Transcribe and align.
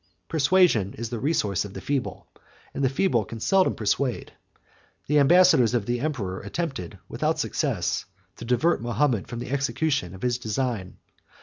12 0.29 0.29
Persuasion 0.29 0.93
is 0.95 1.11
the 1.11 1.19
resource 1.19 1.63
of 1.63 1.75
the 1.75 1.79
feeble; 1.79 2.25
and 2.73 2.83
the 2.83 2.89
feeble 2.89 3.23
can 3.23 3.39
seldom 3.39 3.75
persuade: 3.75 4.33
the 5.05 5.19
ambassadors 5.19 5.75
of 5.75 5.85
the 5.85 5.99
emperor 5.99 6.39
attempted, 6.39 6.97
without 7.07 7.37
success, 7.37 8.05
to 8.35 8.43
divert 8.43 8.81
Mahomet 8.81 9.27
from 9.27 9.37
the 9.37 9.51
execution 9.51 10.15
of 10.15 10.23
his 10.23 10.39
design. 10.39 10.97